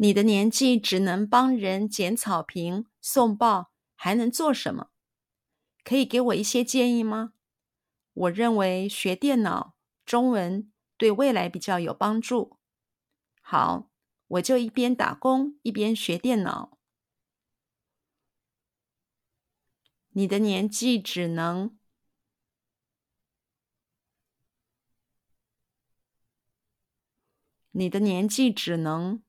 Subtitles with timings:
[0.00, 4.90] 你的年纪只能帮人捡草坪、送报，还能做什么？
[5.82, 7.32] 可以给我一些建议吗？
[8.12, 9.74] 我认为学电脑、
[10.06, 12.58] 中文对未来比较有帮助。
[13.42, 13.90] 好，
[14.28, 16.78] 我就一边打工一边学电脑。
[20.10, 21.76] 你的年纪只能，
[27.72, 29.24] 你的年纪只能。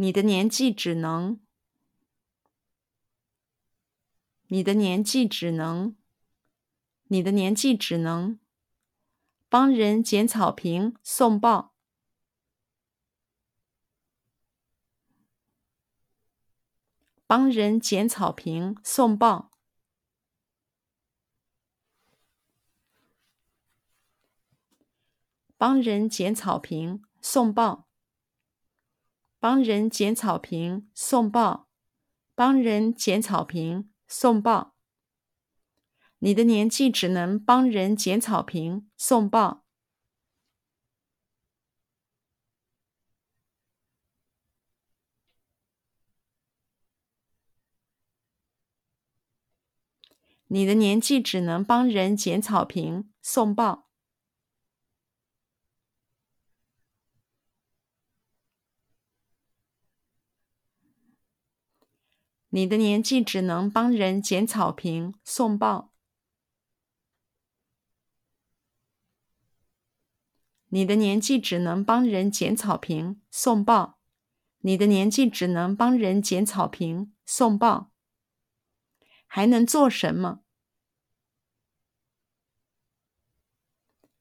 [0.00, 1.40] 你的年纪只能，
[4.46, 5.96] 你的年纪只能，
[7.08, 8.38] 你的年纪只能
[9.48, 11.74] 帮人捡草坪、送报，
[17.26, 19.50] 帮人捡草坪、送报，
[25.56, 27.87] 帮人捡草坪、送报。
[29.40, 31.68] 帮人捡草坪送报，
[32.34, 34.74] 帮人捡草坪送报。
[36.18, 39.64] 你的年纪只能帮人捡草坪送报。
[50.50, 53.87] 你的年纪只能帮人捡草坪送报。
[62.50, 65.92] 你的年纪只能帮人捡草坪送报。
[70.68, 73.98] 你的年纪只能帮人捡草坪送报。
[74.60, 77.92] 你的年纪只能帮人捡草坪送报。
[79.26, 80.42] 还能做什么？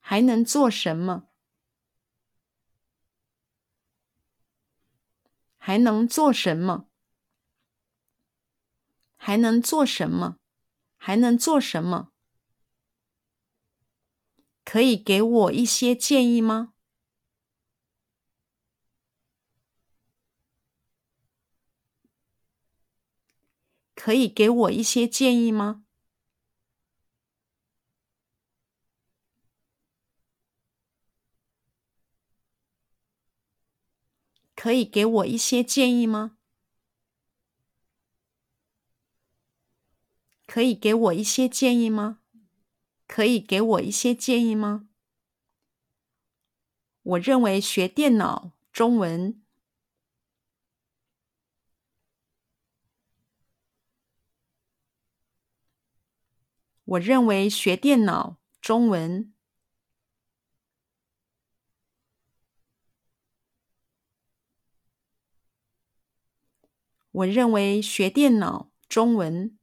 [0.00, 1.28] 还能做什么？
[5.56, 6.87] 还能做什么？
[9.20, 10.36] 还能做什么？
[10.96, 12.08] 还能做什么？
[14.64, 16.72] 可以给我一些建议吗？
[23.94, 25.82] 可以给我一些建议吗？
[34.54, 36.37] 可以给我一些建议吗？
[40.48, 42.20] 可以给我一些建议吗？
[43.06, 44.88] 可以给我一些建议吗？
[47.02, 49.42] 我认为学电脑、中文。
[56.84, 59.34] 我认为学电脑、中文。
[67.10, 69.58] 我认为学电脑、中文。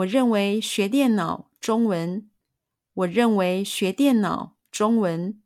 [0.00, 2.30] 我认为学电脑中文，
[2.94, 5.42] 我认为学电脑中文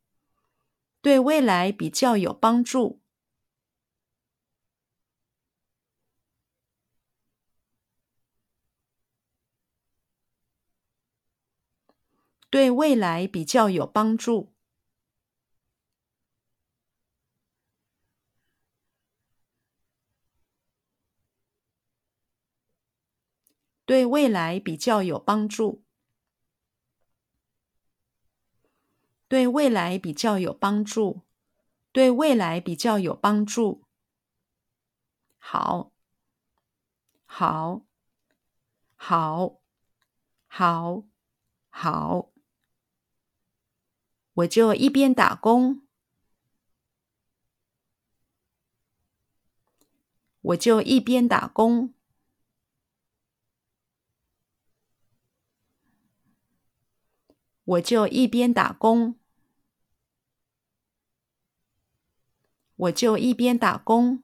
[1.01, 3.01] 对未来比较有帮助。
[12.49, 14.54] 对未来比较有帮助。
[23.87, 25.83] 对未来比较有帮助。
[29.29, 31.23] 对未来比较有帮助。
[31.93, 33.85] 对未来比较有帮助。
[35.39, 35.93] 好，
[37.25, 37.85] 好，
[38.97, 39.61] 好，
[40.49, 41.05] 好，
[41.69, 42.33] 好。
[44.35, 45.87] 我就一边打工，
[50.41, 51.95] 我就一边打工。
[57.65, 59.19] 我就一边打工，
[62.77, 64.23] 我就一边打工，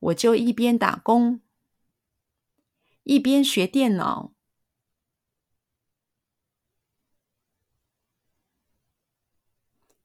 [0.00, 1.40] 我就一边打工，
[3.04, 4.32] 一边学电脑，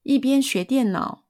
[0.03, 1.25] 一边学电脑，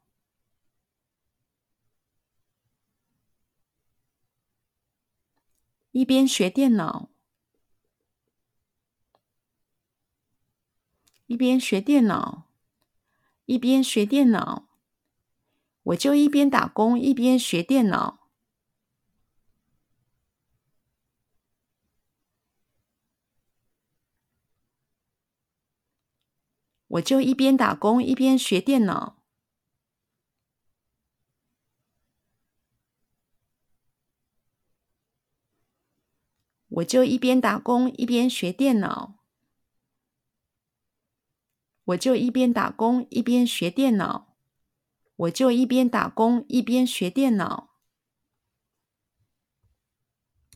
[5.91, 7.09] 一边学电脑。
[11.29, 12.47] 一边学电脑，
[13.45, 14.67] 一边学电脑，
[15.83, 18.31] 我就一边打工一边学电脑。
[26.87, 29.21] 我就一边打工一边学电脑。
[36.69, 39.18] 我就一边打工一边学电脑。
[41.89, 44.35] 我就一边打工一边学电脑。
[45.15, 47.68] 我就一边打工一边学电脑。